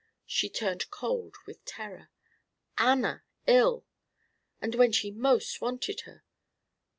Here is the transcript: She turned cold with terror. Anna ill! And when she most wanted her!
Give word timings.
She 0.25 0.49
turned 0.49 0.89
cold 0.89 1.35
with 1.45 1.63
terror. 1.63 2.09
Anna 2.75 3.21
ill! 3.45 3.85
And 4.59 4.73
when 4.73 4.91
she 4.91 5.11
most 5.11 5.61
wanted 5.61 6.01
her! 6.09 6.23